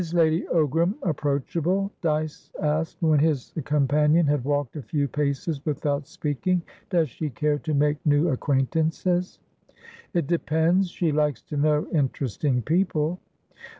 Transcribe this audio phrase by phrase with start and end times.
[0.01, 6.07] "Is Lady Ogram approachable?" Dyce asked, when his companion had walked a few paces without
[6.07, 6.63] speaking.
[6.89, 9.37] "Does she care to make new acquaintances?"
[10.15, 10.89] "It depends.
[10.89, 13.19] She likes to know interesting people."